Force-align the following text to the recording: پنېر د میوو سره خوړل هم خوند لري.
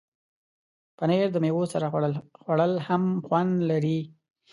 پنېر 0.97 1.27
د 1.33 1.37
میوو 1.43 1.63
سره 1.73 1.85
خوړل 2.43 2.73
هم 2.87 3.03
خوند 3.27 3.53
لري. 3.69 3.99